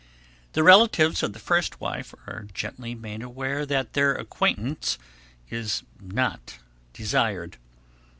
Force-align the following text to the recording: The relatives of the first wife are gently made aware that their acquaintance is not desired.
The 0.53 0.63
relatives 0.63 1.21
of 1.21 1.33
the 1.33 1.37
first 1.37 1.79
wife 1.79 2.15
are 2.25 2.47
gently 2.55 2.95
made 2.95 3.21
aware 3.21 3.67
that 3.67 3.93
their 3.93 4.15
acquaintance 4.15 4.97
is 5.51 5.83
not 6.01 6.57
desired. 6.91 7.57